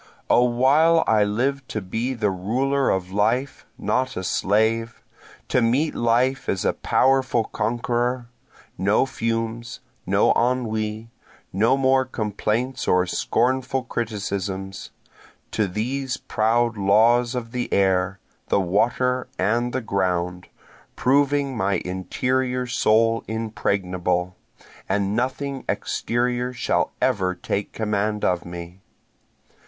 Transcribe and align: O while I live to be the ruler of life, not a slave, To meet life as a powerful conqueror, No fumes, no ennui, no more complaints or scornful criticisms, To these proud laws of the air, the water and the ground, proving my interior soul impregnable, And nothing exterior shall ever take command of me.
O 0.31 0.43
while 0.43 1.03
I 1.05 1.23
live 1.23 1.67
to 1.67 1.79
be 1.79 2.15
the 2.15 2.31
ruler 2.31 2.89
of 2.89 3.11
life, 3.11 3.67
not 3.77 4.17
a 4.17 4.23
slave, 4.23 5.03
To 5.49 5.61
meet 5.61 5.93
life 5.93 6.49
as 6.49 6.65
a 6.65 6.73
powerful 6.73 7.43
conqueror, 7.43 8.25
No 8.79 9.05
fumes, 9.05 9.79
no 10.07 10.31
ennui, 10.33 11.11
no 11.53 11.77
more 11.77 12.03
complaints 12.05 12.87
or 12.87 13.05
scornful 13.05 13.83
criticisms, 13.83 14.89
To 15.51 15.67
these 15.67 16.17
proud 16.17 16.77
laws 16.77 17.35
of 17.35 17.51
the 17.51 17.71
air, 17.71 18.17
the 18.47 18.59
water 18.59 19.27
and 19.37 19.71
the 19.71 19.81
ground, 19.81 20.47
proving 20.95 21.55
my 21.55 21.73
interior 21.85 22.65
soul 22.65 23.23
impregnable, 23.27 24.35
And 24.89 25.15
nothing 25.15 25.63
exterior 25.69 26.53
shall 26.53 26.91
ever 27.03 27.35
take 27.35 27.71
command 27.71 28.25
of 28.25 28.45
me. 28.45 28.81